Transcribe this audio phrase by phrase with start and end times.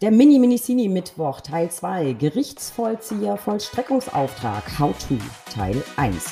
[0.00, 5.18] Der Mini-Minicini-Mittwoch Teil 2 Gerichtsvollzieher Vollstreckungsauftrag How to
[5.52, 6.24] Teil 1.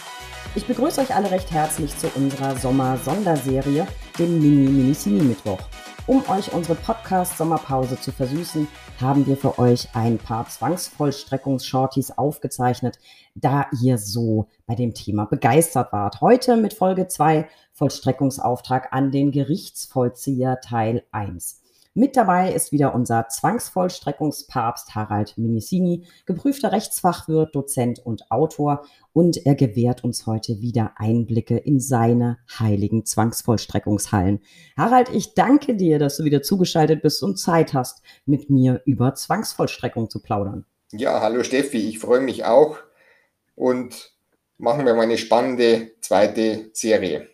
[0.55, 3.87] Ich begrüße euch alle recht herzlich zu unserer Sommer-Sonderserie,
[4.19, 5.59] dem Mini-Minicini-Mittwoch.
[6.07, 8.67] Um euch unsere Podcast-Sommerpause zu versüßen,
[9.03, 12.99] haben wir für euch ein paar Zwangsvollstreckungsshorties aufgezeichnet,
[13.35, 16.23] da ihr so bei dem Thema begeistert wart.
[16.23, 21.61] Heute mit Folge 2 Vollstreckungsauftrag an den Gerichtsvollzieher Teil 1.
[21.99, 28.87] Mit dabei ist wieder unser Zwangsvollstreckungspapst Harald Minisini, geprüfter Rechtsfachwirt, Dozent und Autor.
[29.13, 34.39] Und er gewährt uns heute wieder Einblicke in seine heiligen Zwangsvollstreckungshallen.
[34.77, 39.17] Harald, ich danke dir, dass du wieder zugeschaltet bist und Zeit hast, mit mir über
[39.17, 40.67] Zwangsvollstreckung zu plaudern.
[40.93, 42.79] Ja, hallo Steffi, ich freue mich auch
[43.57, 44.13] und
[44.57, 47.29] machen wir mal eine spannende zweite Serie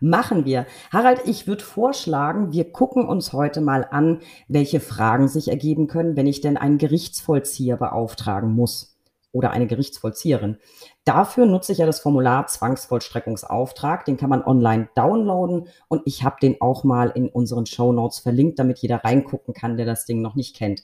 [0.00, 0.66] machen wir.
[0.92, 6.16] Harald, ich würde vorschlagen, wir gucken uns heute mal an, welche Fragen sich ergeben können,
[6.16, 8.96] wenn ich denn einen Gerichtsvollzieher beauftragen muss
[9.36, 10.56] oder eine Gerichtsvollzieherin.
[11.04, 14.04] Dafür nutze ich ja das Formular Zwangsvollstreckungsauftrag.
[14.06, 18.18] Den kann man online downloaden und ich habe den auch mal in unseren Show Notes
[18.18, 20.82] verlinkt, damit jeder reingucken kann, der das Ding noch nicht kennt.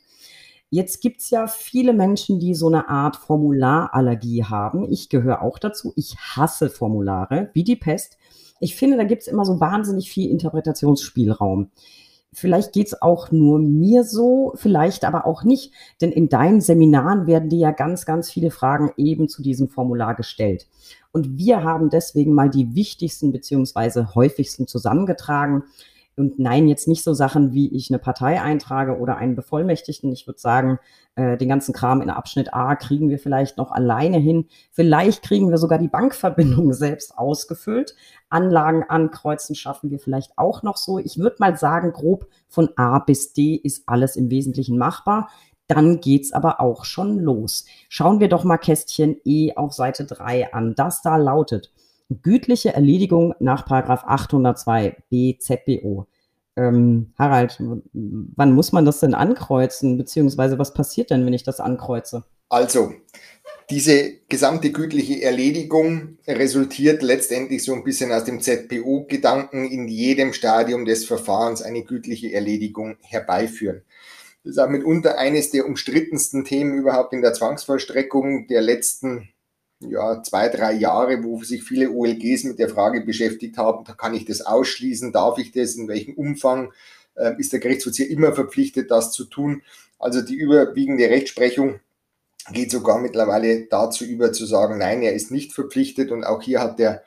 [0.74, 4.90] Jetzt gibt's ja viele Menschen, die so eine Art Formularallergie haben.
[4.90, 5.92] Ich gehöre auch dazu.
[5.96, 8.16] Ich hasse Formulare wie die Pest
[8.62, 11.70] ich finde, da gibt es immer so wahnsinnig viel Interpretationsspielraum.
[12.32, 17.26] Vielleicht geht es auch nur mir so, vielleicht aber auch nicht, denn in deinen Seminaren
[17.26, 20.66] werden dir ja ganz, ganz viele Fragen eben zu diesem Formular gestellt.
[21.10, 25.64] Und wir haben deswegen mal die wichtigsten beziehungsweise häufigsten zusammengetragen.
[26.16, 30.12] Und nein, jetzt nicht so Sachen wie ich eine Partei eintrage oder einen Bevollmächtigten.
[30.12, 30.78] Ich würde sagen,
[31.14, 34.46] äh, den ganzen Kram in Abschnitt A kriegen wir vielleicht noch alleine hin.
[34.70, 37.94] Vielleicht kriegen wir sogar die Bankverbindung selbst ausgefüllt.
[38.28, 40.98] Anlagen ankreuzen schaffen wir vielleicht auch noch so.
[40.98, 45.30] Ich würde mal sagen, grob von A bis D ist alles im Wesentlichen machbar.
[45.66, 47.64] Dann geht's aber auch schon los.
[47.88, 50.74] Schauen wir doch mal Kästchen E auf Seite 3 an.
[50.74, 51.72] Das da lautet,
[52.22, 56.06] gütliche Erledigung nach 802 BZBO.
[56.56, 57.58] Ähm, Harald,
[57.92, 62.24] wann muss man das denn ankreuzen, beziehungsweise was passiert denn, wenn ich das ankreuze?
[62.50, 62.92] Also,
[63.70, 70.84] diese gesamte gütliche Erledigung resultiert letztendlich so ein bisschen aus dem ZPO-Gedanken, in jedem Stadium
[70.84, 73.82] des Verfahrens eine gütliche Erledigung herbeiführen.
[74.44, 79.31] Das ist auch mitunter eines der umstrittensten Themen überhaupt in der Zwangsvollstreckung der letzten
[79.88, 84.14] ja, zwei, drei Jahre, wo sich viele OLGs mit der Frage beschäftigt haben, da kann
[84.14, 86.72] ich das ausschließen, darf ich das, in welchem Umfang
[87.14, 89.62] äh, ist der Gerichtsvollzieher immer verpflichtet, das zu tun.
[89.98, 91.80] Also die überwiegende Rechtsprechung
[92.52, 96.60] geht sogar mittlerweile dazu über zu sagen, nein, er ist nicht verpflichtet und auch hier
[96.60, 97.02] hat der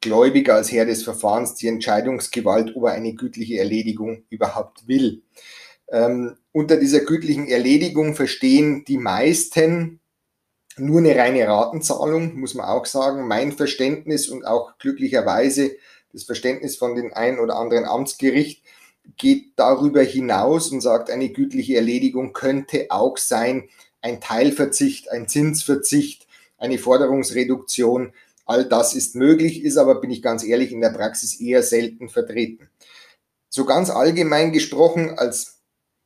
[0.00, 5.22] Gläubiger als Herr des Verfahrens die Entscheidungsgewalt, ob er eine gütliche Erledigung überhaupt will.
[5.90, 10.00] Ähm, unter dieser gütlichen Erledigung verstehen die meisten
[10.78, 13.26] nur eine reine Ratenzahlung, muss man auch sagen.
[13.26, 15.72] Mein Verständnis und auch glücklicherweise
[16.12, 18.62] das Verständnis von den ein oder anderen Amtsgericht
[19.16, 23.68] geht darüber hinaus und sagt, eine gütliche Erledigung könnte auch sein,
[24.00, 26.26] ein Teilverzicht, ein Zinsverzicht,
[26.58, 28.12] eine Forderungsreduktion.
[28.44, 32.08] All das ist möglich, ist aber, bin ich ganz ehrlich, in der Praxis eher selten
[32.08, 32.68] vertreten.
[33.48, 35.58] So ganz allgemein gesprochen, als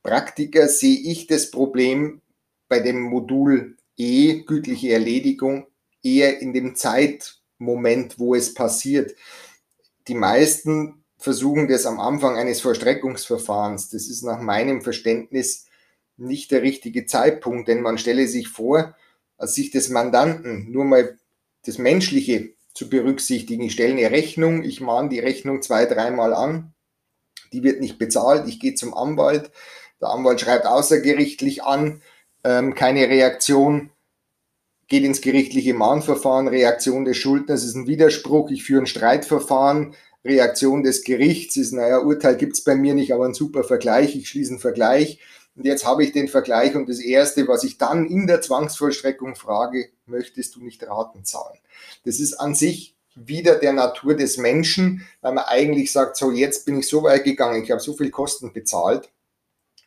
[0.02, 2.20] Praktiker sehe ich das Problem
[2.68, 5.66] bei dem Modul E, gütliche Erledigung,
[6.02, 9.14] eher in dem Zeitmoment, wo es passiert.
[10.08, 13.90] Die meisten versuchen das am Anfang eines Vollstreckungsverfahrens.
[13.90, 15.66] Das ist nach meinem Verständnis
[16.16, 18.96] nicht der richtige Zeitpunkt, denn man stelle sich vor,
[19.38, 21.18] als sich des Mandanten nur mal
[21.64, 23.62] das Menschliche zu berücksichtigen.
[23.62, 26.74] Ich stelle eine Rechnung, ich mahne die Rechnung zwei, dreimal an,
[27.52, 29.52] die wird nicht bezahlt, ich gehe zum Anwalt,
[30.00, 32.02] der Anwalt schreibt außergerichtlich an,
[32.44, 33.90] ähm, keine Reaktion,
[34.88, 39.94] geht ins gerichtliche Mahnverfahren, Reaktion des Schuldners ist ein Widerspruch, ich führe ein Streitverfahren,
[40.24, 44.28] Reaktion des Gerichts ist, naja, Urteil gibt's bei mir nicht, aber ein super Vergleich, ich
[44.28, 45.18] schließe einen Vergleich.
[45.54, 49.34] Und jetzt habe ich den Vergleich und das Erste, was ich dann in der Zwangsvollstreckung
[49.34, 51.58] frage, möchtest du nicht Raten zahlen?
[52.04, 56.64] Das ist an sich wieder der Natur des Menschen, weil man eigentlich sagt, so jetzt
[56.64, 59.10] bin ich so weit gegangen, ich habe so viel Kosten bezahlt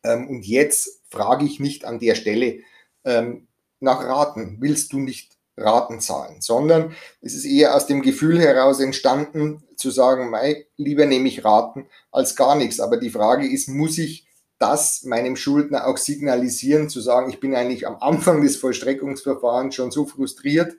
[0.05, 2.59] ähm, und jetzt frage ich nicht an der Stelle
[3.03, 3.47] ähm,
[3.79, 8.79] nach Raten, willst du nicht Raten zahlen, sondern es ist eher aus dem Gefühl heraus
[8.79, 12.79] entstanden, zu sagen, mei, lieber nehme ich Raten als gar nichts.
[12.79, 17.55] Aber die Frage ist, muss ich das meinem Schuldner auch signalisieren, zu sagen, ich bin
[17.55, 20.75] eigentlich am Anfang des Vollstreckungsverfahrens schon so frustriert,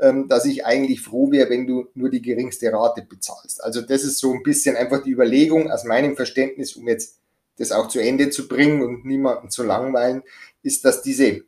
[0.00, 3.62] ähm, dass ich eigentlich froh wäre, wenn du nur die geringste Rate bezahlst.
[3.62, 7.18] Also das ist so ein bisschen einfach die Überlegung aus meinem Verständnis, um jetzt
[7.58, 10.22] das auch zu Ende zu bringen und niemanden zu langweilen,
[10.62, 11.42] ist, dass diese,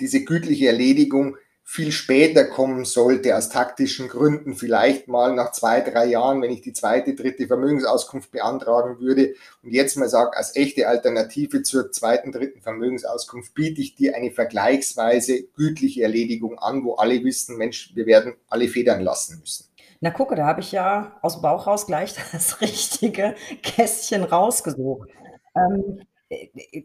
[0.00, 1.36] diese gütliche Erledigung
[1.66, 6.60] viel später kommen sollte, aus taktischen Gründen, vielleicht mal nach zwei, drei Jahren, wenn ich
[6.60, 12.32] die zweite, dritte Vermögensauskunft beantragen würde und jetzt mal sage, als echte Alternative zur zweiten,
[12.32, 18.04] dritten Vermögensauskunft biete ich dir eine vergleichsweise gütliche Erledigung an, wo alle wissen, Mensch, wir
[18.04, 19.64] werden alle federn lassen müssen.
[20.00, 25.08] Na gucke, da habe ich ja aus dem Bauch raus gleich das richtige Kästchen rausgesucht.
[25.54, 26.00] Ähm,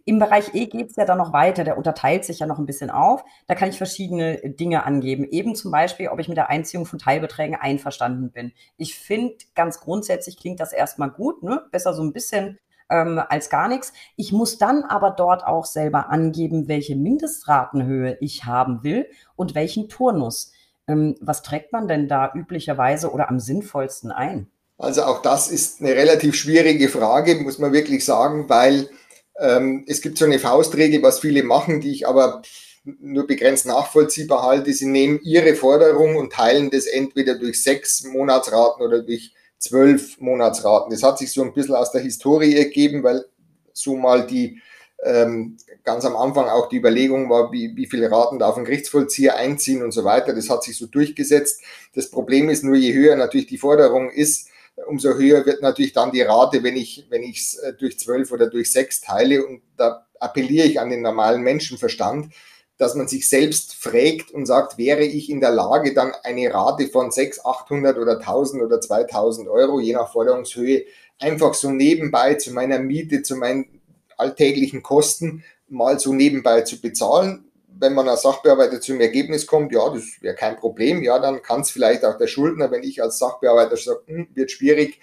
[0.06, 2.66] im Bereich E geht es ja dann noch weiter, der unterteilt sich ja noch ein
[2.66, 3.24] bisschen auf.
[3.48, 5.24] Da kann ich verschiedene Dinge angeben.
[5.24, 8.51] Eben zum Beispiel, ob ich mit der Einziehung von Teilbeträgen einverstanden bin.
[8.77, 11.63] Ich finde, ganz grundsätzlich klingt das erstmal gut, ne?
[11.71, 13.94] besser so ein bisschen ähm, als gar nichts.
[14.16, 19.89] Ich muss dann aber dort auch selber angeben, welche Mindestratenhöhe ich haben will und welchen
[19.89, 20.54] Turnus.
[20.88, 24.51] Ähm, was trägt man denn da üblicherweise oder am sinnvollsten ein?
[24.80, 28.90] Also auch das ist eine relativ schwierige Frage, muss man wirklich sagen, weil
[29.38, 32.42] ähm, es gibt so eine Faustregel, was viele machen, die ich aber
[32.86, 34.72] nur begrenzt nachvollziehbar halte.
[34.72, 40.92] Sie nehmen ihre Forderung und teilen das entweder durch sechs Monatsraten oder durch zwölf Monatsraten.
[40.92, 43.26] Das hat sich so ein bisschen aus der Historie ergeben, weil
[43.74, 44.62] so mal die
[45.04, 49.36] ähm, ganz am Anfang auch die Überlegung war, wie, wie viele Raten darf ein Gerichtsvollzieher
[49.36, 50.34] einziehen und so weiter.
[50.34, 51.62] Das hat sich so durchgesetzt.
[51.96, 54.49] Das Problem ist nur, je höher natürlich die Forderung ist,
[54.88, 58.50] umso höher wird natürlich dann die Rate, wenn ich wenn es äh, durch zwölf oder
[58.50, 59.46] durch sechs teile.
[59.46, 62.34] Und da appelliere ich an den normalen Menschenverstand,
[62.78, 66.88] dass man sich selbst fragt und sagt, wäre ich in der Lage, dann eine Rate
[66.88, 70.86] von 6, 800 oder 1000 oder 2000 Euro, je nach Forderungshöhe,
[71.20, 73.81] einfach so nebenbei zu meiner Miete, zu meinen
[74.18, 77.49] alltäglichen Kosten mal so nebenbei zu bezahlen
[77.80, 81.62] wenn man als Sachbearbeiter zum Ergebnis kommt, ja, das wäre kein Problem, ja, dann kann
[81.62, 85.00] es vielleicht auch der Schuldner, wenn ich als Sachbearbeiter sage, hm, wird schwierig,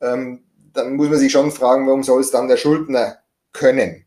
[0.00, 3.18] ähm, dann muss man sich schon fragen, warum soll es dann der Schuldner
[3.52, 4.06] können?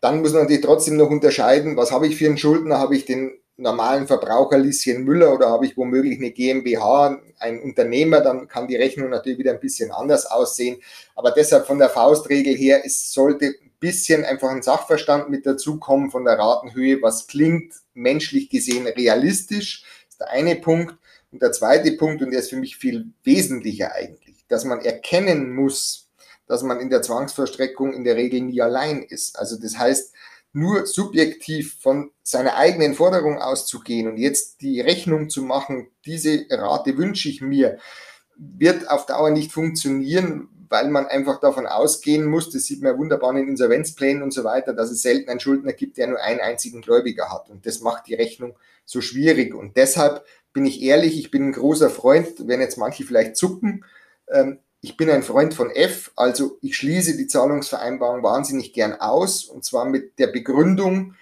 [0.00, 2.78] Dann muss man natürlich trotzdem noch unterscheiden, was habe ich für einen Schuldner?
[2.78, 8.20] Habe ich den normalen Verbraucher Lieschen Müller oder habe ich womöglich eine GmbH, ein Unternehmer,
[8.20, 10.80] dann kann die Rechnung natürlich wieder ein bisschen anders aussehen.
[11.14, 16.24] Aber deshalb von der Faustregel her, es sollte bisschen einfach ein Sachverstand mit dazukommen von
[16.24, 20.96] der Ratenhöhe, was klingt menschlich gesehen realistisch, ist der eine Punkt.
[21.32, 25.54] Und der zweite Punkt, und der ist für mich viel wesentlicher eigentlich, dass man erkennen
[25.54, 26.08] muss,
[26.46, 29.38] dass man in der Zwangsverstreckung in der Regel nie allein ist.
[29.38, 30.14] Also das heißt,
[30.52, 36.96] nur subjektiv von seiner eigenen Forderung auszugehen und jetzt die Rechnung zu machen, diese Rate
[36.96, 37.78] wünsche ich mir,
[38.36, 42.98] wird auf Dauer nicht funktionieren, weil man einfach davon ausgehen muss, das sieht man ja
[42.98, 46.40] wunderbar in Insolvenzplänen und so weiter, dass es selten einen Schuldner gibt, der nur einen
[46.40, 47.50] einzigen Gläubiger hat.
[47.50, 49.54] Und das macht die Rechnung so schwierig.
[49.54, 53.84] Und deshalb bin ich ehrlich, ich bin ein großer Freund, werden jetzt manche vielleicht zucken,
[54.28, 59.44] ähm, ich bin ein Freund von F, also ich schließe die Zahlungsvereinbarung wahnsinnig gern aus
[59.44, 61.14] und zwar mit der Begründung,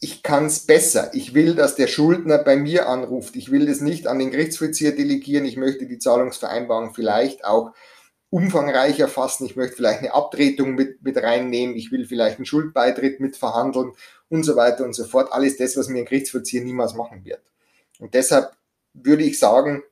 [0.00, 1.10] ich kann es besser.
[1.14, 3.36] Ich will, dass der Schuldner bei mir anruft.
[3.36, 5.46] Ich will das nicht an den Gerichtsvollzieher delegieren.
[5.46, 7.72] Ich möchte die Zahlungsvereinbarung vielleicht auch
[8.34, 9.46] umfangreicher fassen.
[9.46, 11.76] Ich möchte vielleicht eine Abtretung mit, mit reinnehmen.
[11.76, 13.92] Ich will vielleicht einen Schuldbeitritt mit verhandeln
[14.28, 15.32] und so weiter und so fort.
[15.32, 17.40] Alles das, was mir ein Gerichtsvollzieher niemals machen wird.
[18.00, 18.50] Und deshalb
[18.92, 19.84] würde ich sagen,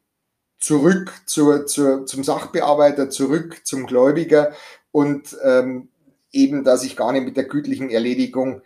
[0.59, 4.53] zurück zur, zur, zum Sachbearbeiter, zurück zum Gläubiger
[4.91, 5.91] und ähm,
[6.33, 8.63] eben, dass ich gar nicht mit der gütlichen Erledigung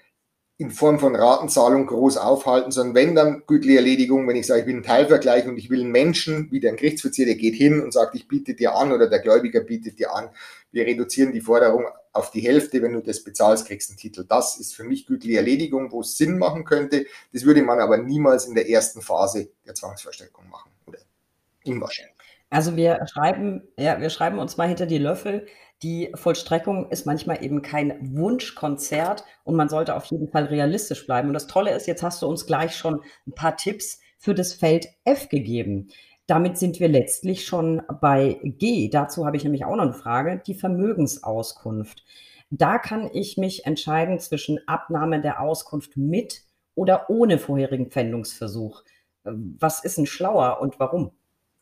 [0.59, 4.67] in Form von Ratenzahlung groß aufhalten, sondern wenn dann gütliche Erledigung, wenn ich sage, ich
[4.67, 7.93] bin ein Teilvergleich und ich will einen Menschen, wie der Gerichtsvollzieher, der geht hin und
[7.93, 10.31] sagt, ich biete dir an oder der Gläubiger bietet dir an,
[10.73, 14.25] wir reduzieren die Forderung auf die Hälfte, wenn du das bezahlst, kriegst einen Titel.
[14.27, 17.07] Das ist für mich gütliche Erledigung, wo es Sinn machen könnte.
[17.35, 20.99] Das würde man aber niemals in der ersten Phase der Zwangsverstreckung machen oder
[21.65, 22.16] unwahrscheinlich.
[22.51, 25.47] Also wir schreiben, ja, wir schreiben uns mal hinter die Löffel.
[25.83, 31.29] Die Vollstreckung ist manchmal eben kein Wunschkonzert und man sollte auf jeden Fall realistisch bleiben.
[31.29, 34.55] Und das Tolle ist, jetzt hast du uns gleich schon ein paar Tipps für das
[34.55, 35.89] Feld F gegeben.
[36.27, 38.89] Damit sind wir letztlich schon bei G.
[38.89, 42.05] Dazu habe ich nämlich auch noch eine Frage, die Vermögensauskunft.
[42.51, 46.43] Da kann ich mich entscheiden zwischen Abnahme der Auskunft mit
[46.75, 48.83] oder ohne vorherigen Pfändungsversuch.
[49.25, 51.13] Was ist denn schlauer und warum?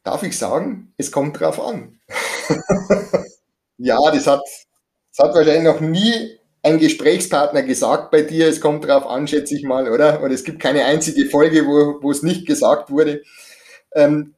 [0.04, 1.98] Darf ich sagen, es kommt drauf an.
[3.78, 4.42] ja, das hat,
[5.10, 8.48] das hat wahrscheinlich noch nie ein Gesprächspartner gesagt bei dir.
[8.48, 10.20] Es kommt drauf an, schätze ich mal, oder?
[10.20, 13.22] Und es gibt keine einzige Folge, wo, wo es nicht gesagt wurde.
[13.94, 14.34] Ähm,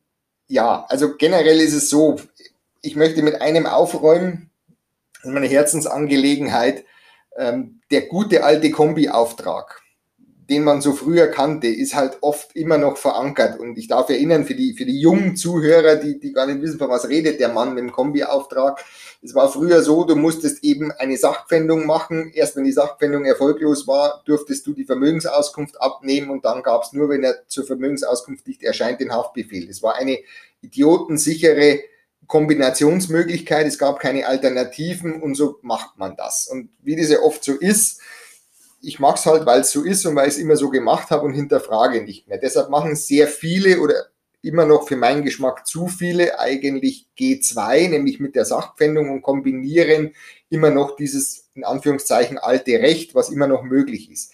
[0.49, 2.16] ja, also generell ist es so,
[2.82, 4.50] ich möchte mit einem aufräumen,
[5.14, 6.85] das ist meine Herzensangelegenheit,
[7.37, 9.82] ähm, der gute alte Kombi-Auftrag
[10.49, 13.59] den man so früher kannte, ist halt oft immer noch verankert.
[13.59, 16.79] Und ich darf erinnern, für die, für die jungen Zuhörer, die, die gar nicht wissen,
[16.79, 18.85] von was redet der Mann mit dem Kombiauftrag.
[19.23, 22.31] Es war früher so, du musstest eben eine Sachpfändung machen.
[22.33, 26.93] Erst wenn die Sachpfändung erfolglos war, durftest du die Vermögensauskunft abnehmen und dann gab es
[26.93, 29.69] nur, wenn er zur Vermögensauskunft nicht erscheint, den Haftbefehl.
[29.69, 30.19] Es war eine
[30.61, 31.81] idiotensichere
[32.29, 33.67] Kombinationsmöglichkeit.
[33.67, 36.47] Es gab keine Alternativen und so macht man das.
[36.47, 38.00] Und wie das ja oft so ist,
[38.87, 41.11] ich mache es halt, weil es so ist und weil ich es immer so gemacht
[41.11, 42.38] habe und hinterfrage nicht mehr.
[42.38, 44.07] Deshalb machen sehr viele oder
[44.43, 50.14] immer noch für meinen Geschmack zu viele eigentlich G2, nämlich mit der Sachpfändung und kombinieren
[50.50, 54.33] immer noch dieses in Anführungszeichen alte Recht, was immer noch möglich ist.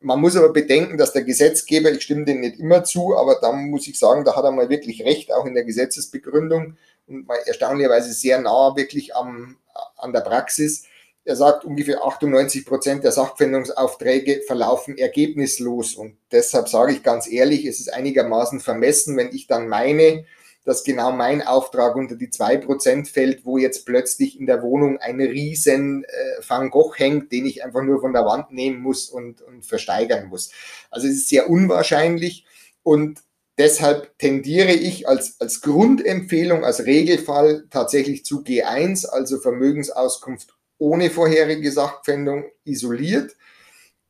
[0.00, 3.52] Man muss aber bedenken, dass der Gesetzgeber, ich stimme dem nicht immer zu, aber da
[3.52, 8.12] muss ich sagen, da hat er mal wirklich recht, auch in der Gesetzesbegründung und erstaunlicherweise
[8.12, 9.56] sehr nah wirklich am,
[9.96, 10.84] an der Praxis
[11.24, 15.94] er sagt, ungefähr 98 Prozent der Sachpfändungsaufträge verlaufen ergebnislos.
[15.94, 20.26] Und deshalb sage ich ganz ehrlich, es ist einigermaßen vermessen, wenn ich dann meine,
[20.64, 24.98] dass genau mein Auftrag unter die zwei Prozent fällt, wo jetzt plötzlich in der Wohnung
[24.98, 26.08] ein riesen äh,
[26.46, 30.28] Van Gogh hängt, den ich einfach nur von der Wand nehmen muss und, und versteigern
[30.28, 30.50] muss.
[30.90, 32.46] Also es ist sehr unwahrscheinlich
[32.82, 33.20] und
[33.58, 40.54] deshalb tendiere ich als, als Grundempfehlung, als Regelfall tatsächlich zu G1, also Vermögensauskunft
[40.84, 43.34] ohne vorherige Sachpfändung isoliert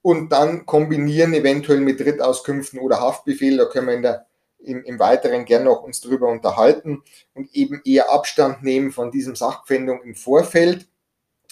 [0.02, 3.56] und dann kombinieren eventuell mit Drittauskünften oder Haftbefehl.
[3.56, 4.26] Da können wir in der,
[4.58, 9.36] im, im Weiteren gern noch uns drüber unterhalten und eben eher Abstand nehmen von diesem
[9.36, 10.88] Sachpfändung im Vorfeld,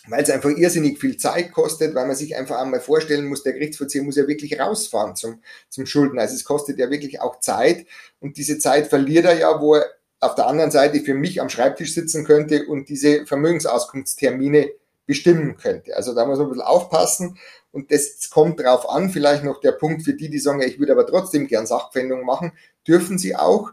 [0.08, 3.52] weil es einfach irrsinnig viel Zeit kostet, weil man sich einfach einmal vorstellen muss, der
[3.52, 6.22] Gerichtsvollzieher muss ja wirklich rausfahren zum, zum Schuldner.
[6.22, 7.86] Also es kostet ja wirklich auch Zeit
[8.18, 9.86] und diese Zeit verliert er ja, wo er
[10.18, 14.70] auf der anderen Seite für mich am Schreibtisch sitzen könnte und diese Vermögensauskunftstermine
[15.06, 15.96] bestimmen könnte.
[15.96, 17.38] Also da muss man ein bisschen aufpassen
[17.72, 20.92] und das kommt drauf an, vielleicht noch der Punkt für die, die sagen, ich würde
[20.92, 22.52] aber trotzdem gern Sachpfändung machen,
[22.86, 23.72] dürfen sie auch,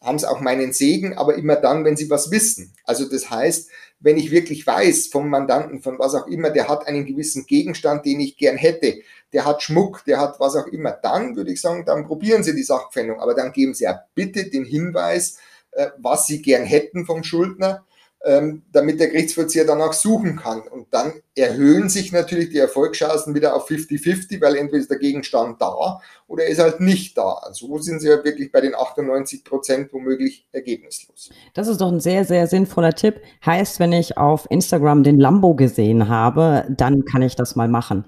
[0.00, 2.74] haben sie auch meinen Segen, aber immer dann, wenn sie was wissen.
[2.84, 6.86] Also das heißt, wenn ich wirklich weiß vom Mandanten, von was auch immer, der hat
[6.86, 9.00] einen gewissen Gegenstand, den ich gern hätte,
[9.32, 12.54] der hat Schmuck, der hat was auch immer, dann würde ich sagen, dann probieren Sie
[12.54, 15.38] die Sachpfändung, aber dann geben Sie ja bitte den Hinweis,
[15.72, 17.84] äh, was Sie gern hätten vom Schuldner
[18.24, 20.60] ähm, damit der Gerichtsvollzieher danach suchen kann.
[20.60, 25.60] Und dann erhöhen sich natürlich die Erfolgschancen wieder auf 50-50, weil entweder ist der Gegenstand
[25.60, 27.32] da oder er ist halt nicht da.
[27.42, 31.30] Also so sind sie ja wirklich bei den 98 Prozent womöglich ergebnislos.
[31.54, 33.20] Das ist doch ein sehr, sehr sinnvoller Tipp.
[33.44, 38.04] Heißt, wenn ich auf Instagram den Lambo gesehen habe, dann kann ich das mal machen.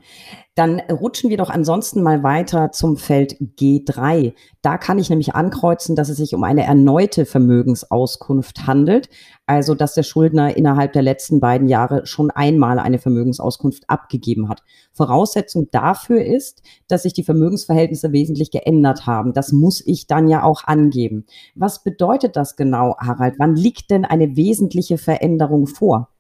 [0.54, 4.35] Dann rutschen wir doch ansonsten mal weiter zum Feld G3.
[4.61, 9.09] Da kann ich nämlich ankreuzen, dass es sich um eine erneute Vermögensauskunft handelt.
[9.47, 14.62] Also, dass der Schuldner innerhalb der letzten beiden Jahre schon einmal eine Vermögensauskunft abgegeben hat.
[14.92, 19.32] Voraussetzung dafür ist, dass sich die Vermögensverhältnisse wesentlich geändert haben.
[19.32, 21.25] Das muss ich dann ja auch angeben.
[21.54, 23.37] Was bedeutet das genau, Harald?
[23.38, 26.11] Wann liegt denn eine wesentliche Veränderung vor?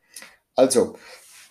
[0.56, 0.94] Also,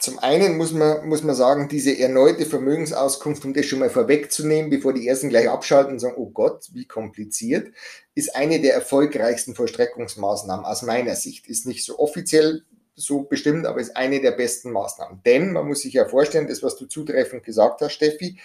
[0.02, 4.72] zum einen muss man, muss man sagen, diese erneute Vermögensauskunft, um das schon mal vorwegzunehmen,
[4.72, 7.72] bevor die ersten gleich abschalten und sagen, oh Gott, wie kompliziert,
[8.16, 11.48] ist eine der erfolgreichsten Vollstreckungsmaßnahmen aus meiner Sicht.
[11.48, 12.64] Ist nicht so offiziell
[12.96, 15.22] so bestimmt, aber ist eine der besten Maßnahmen.
[15.24, 18.40] Denn man muss sich ja vorstellen, das, was du zutreffend gesagt hast, Steffi,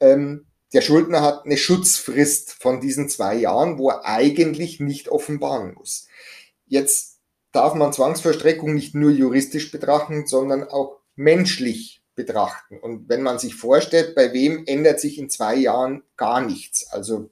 [0.00, 5.74] ähm, der Schuldner hat eine Schutzfrist von diesen zwei Jahren, wo er eigentlich nicht offenbaren
[5.74, 6.08] muss.
[6.66, 7.15] Jetzt
[7.56, 12.78] darf man Zwangsvollstreckung nicht nur juristisch betrachten, sondern auch menschlich betrachten.
[12.78, 17.30] Und wenn man sich vorstellt, bei wem ändert sich in zwei Jahren gar nichts, also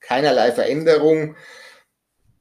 [0.00, 1.36] keinerlei Veränderung,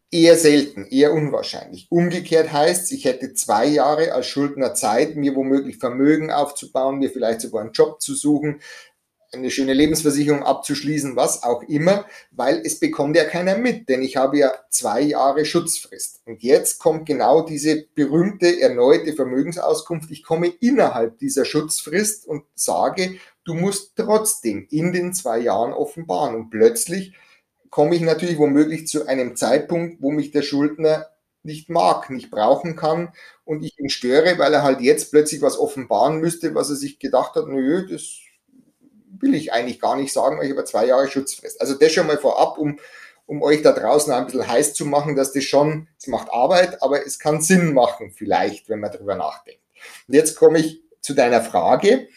[0.09, 1.88] eher selten, eher unwahrscheinlich.
[1.89, 7.41] Umgekehrt heißt, ich hätte zwei Jahre als Schuldner Zeit, mir womöglich Vermögen aufzubauen, mir vielleicht
[7.41, 8.59] sogar einen Job zu suchen,
[9.33, 14.17] eine schöne Lebensversicherung abzuschließen, was auch immer, weil es bekommt ja keiner mit, denn ich
[14.17, 16.21] habe ja zwei Jahre Schutzfrist.
[16.25, 20.11] Und jetzt kommt genau diese berühmte erneute Vermögensauskunft.
[20.11, 26.35] Ich komme innerhalb dieser Schutzfrist und sage, du musst trotzdem in den zwei Jahren offenbaren.
[26.35, 27.13] Und plötzlich
[27.69, 31.07] komme ich natürlich womöglich zu einem Zeitpunkt, wo mich der Schuldner
[31.43, 33.13] nicht mag, nicht brauchen kann
[33.45, 37.00] und ich ihn störe, weil er halt jetzt plötzlich was offenbaren müsste, was er sich
[37.00, 38.19] gedacht hat, nö, das
[39.22, 41.62] will ich eigentlich gar nicht sagen, ich habe zwei Jahre Schutzfrist.
[41.62, 42.80] Also das schon mal vorab, um,
[43.25, 46.82] um euch da draußen ein bisschen heiß zu machen, dass das schon, es macht Arbeit,
[46.82, 49.62] aber es kann Sinn machen vielleicht, wenn man darüber nachdenkt.
[50.08, 52.08] Und jetzt komme ich zu deiner Frage.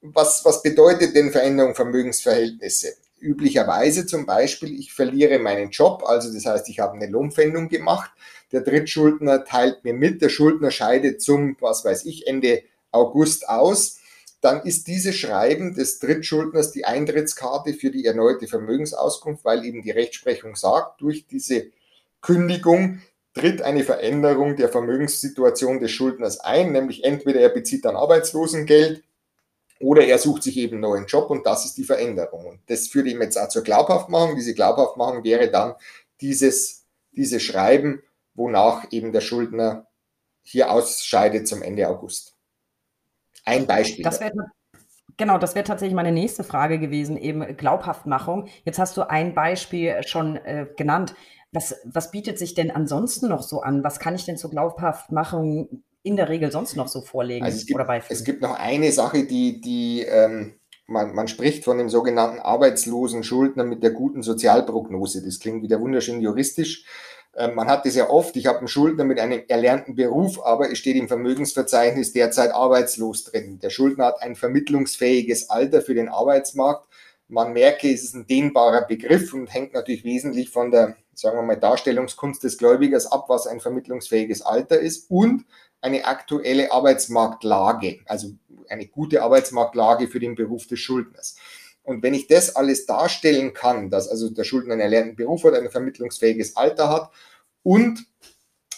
[0.00, 2.94] Was, was bedeutet denn Veränderung Vermögensverhältnisse?
[3.18, 8.10] Üblicherweise zum Beispiel, ich verliere meinen Job, also das heißt, ich habe eine Lohnpfändung gemacht,
[8.52, 13.98] der Drittschuldner teilt mir mit, der Schuldner scheidet zum, was weiß ich, Ende August aus
[14.44, 19.90] dann ist dieses Schreiben des Drittschuldners die Eintrittskarte für die erneute Vermögensauskunft, weil eben die
[19.90, 21.66] Rechtsprechung sagt, durch diese
[22.20, 23.00] Kündigung
[23.32, 29.02] tritt eine Veränderung der Vermögenssituation des Schuldners ein, nämlich entweder er bezieht dann Arbeitslosengeld
[29.80, 32.46] oder er sucht sich eben neuen Job und das ist die Veränderung.
[32.46, 34.36] Und das führt ihm jetzt auch zur Glaubhaftmachung.
[34.36, 35.74] Diese Glaubhaftmachung wäre dann
[36.20, 38.02] dieses, dieses Schreiben,
[38.34, 39.86] wonach eben der Schuldner
[40.42, 42.33] hier ausscheidet zum Ende August.
[43.44, 44.04] Ein Beispiel.
[44.04, 44.32] Das wäre
[45.16, 48.48] Genau, das wäre tatsächlich meine nächste Frage gewesen, eben Glaubhaftmachung.
[48.64, 51.14] Jetzt hast du ein Beispiel schon äh, genannt.
[51.52, 53.84] Was, was bietet sich denn ansonsten noch so an?
[53.84, 57.66] Was kann ich denn zur Glaubhaftmachung in der Regel sonst noch so vorlegen also es
[57.66, 58.12] gibt, oder beifügen?
[58.12, 60.54] Es gibt noch eine Sache, die, die ähm,
[60.86, 65.24] man, man spricht von dem sogenannten arbeitslosen Schuldner mit der guten Sozialprognose.
[65.24, 66.84] Das klingt wieder wunderschön juristisch.
[67.36, 70.70] Ähm, man hat das ja oft, ich habe einen Schuldner mit einem erlernten Beruf, aber
[70.70, 73.58] es steht im Vermögensverzeichnis derzeit arbeitslos drin.
[73.60, 76.86] Der Schuldner hat ein vermittlungsfähiges Alter für den Arbeitsmarkt.
[77.28, 81.42] Man merke, es ist ein dehnbarer Begriff und hängt natürlich wesentlich von der, sagen wir
[81.42, 85.44] mal, Darstellungskunst des Gläubigers ab, was ein vermittlungsfähiges Alter ist und
[85.80, 88.28] eine aktuelle Arbeitsmarktlage, also
[88.68, 91.36] eine gute Arbeitsmarktlage für den Beruf des Schuldners.
[91.84, 95.54] Und wenn ich das alles darstellen kann, dass also der Schuldner einen erlernten Beruf hat,
[95.54, 97.10] ein vermittlungsfähiges Alter hat
[97.62, 98.04] und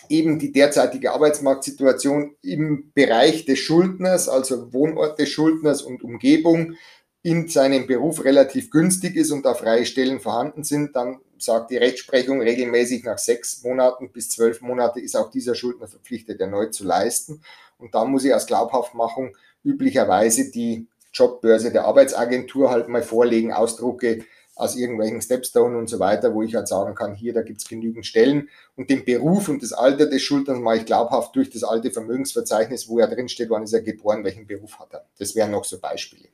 [0.08, 6.74] eben die derzeitige Arbeitsmarktsituation im Bereich des Schuldners, also Wohnort des Schuldners und Umgebung,
[7.22, 11.76] in seinem Beruf relativ günstig ist und da freie Stellen vorhanden sind, dann sagt die
[11.76, 16.84] Rechtsprechung regelmäßig nach sechs Monaten bis zwölf Monate ist auch dieser Schuldner verpflichtet, erneut zu
[16.84, 17.42] leisten.
[17.78, 20.86] Und da muss ich als Glaubhaftmachung üblicherweise die
[21.16, 24.24] Jobbörse der Arbeitsagentur halt mal vorlegen, Ausdrucke
[24.56, 28.06] aus irgendwelchen Stepstone und so weiter, wo ich halt sagen kann, hier, da gibt's genügend
[28.06, 28.48] Stellen.
[28.74, 32.88] Und den Beruf und das Alter des Schulterns mache ich glaubhaft durch das alte Vermögensverzeichnis,
[32.88, 35.04] wo er drin steht, wann ist er geboren, welchen Beruf hat er.
[35.18, 36.28] Das wären noch so Beispiele.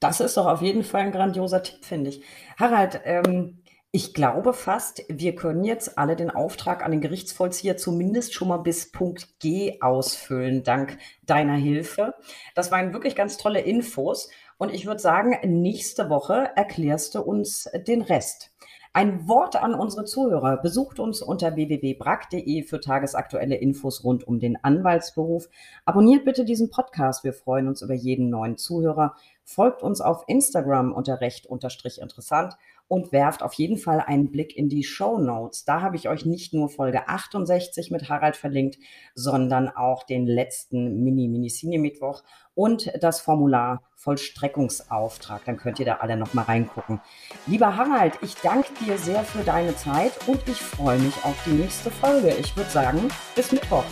[0.00, 2.22] Das ist doch auf jeden Fall ein grandioser Tipp, finde ich.
[2.58, 3.58] Harald, ähm,
[3.94, 8.56] ich glaube fast, wir können jetzt alle den Auftrag an den Gerichtsvollzieher zumindest schon mal
[8.56, 12.12] bis Punkt G ausfüllen, dank deiner Hilfe.
[12.56, 14.30] Das waren wirklich ganz tolle Infos.
[14.58, 18.52] Und ich würde sagen, nächste Woche erklärst du uns den Rest.
[18.96, 20.56] Ein Wort an unsere Zuhörer.
[20.56, 25.48] Besucht uns unter www.brack.de für tagesaktuelle Infos rund um den Anwaltsberuf.
[25.84, 27.22] Abonniert bitte diesen Podcast.
[27.22, 29.14] Wir freuen uns über jeden neuen Zuhörer.
[29.44, 32.54] Folgt uns auf Instagram unter recht unterstrich interessant
[32.88, 35.64] und werft auf jeden Fall einen Blick in die Show Notes.
[35.64, 38.78] Da habe ich euch nicht nur Folge 68 mit Harald verlinkt,
[39.14, 42.22] sondern auch den letzten Mini-Mini-Cine-Mittwoch
[42.54, 45.44] und das Formular Vollstreckungsauftrag.
[45.44, 47.00] Dann könnt ihr da alle noch mal reingucken.
[47.46, 51.52] Lieber Harald, ich danke dir sehr für deine Zeit und ich freue mich auf die
[51.52, 52.34] nächste Folge.
[52.38, 53.84] Ich würde sagen, bis Mittwoch.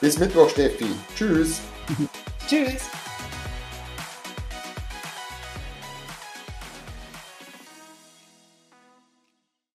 [0.00, 0.86] Bis Mittwoch, Steffi.
[1.14, 1.60] Tschüss.
[2.48, 2.90] Tschüss.